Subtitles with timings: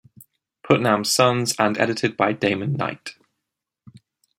[0.63, 3.17] Putnam's Sons and edited by Damon Knight.